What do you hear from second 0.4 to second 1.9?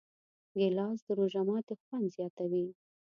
ګیلاس د روژه ماتي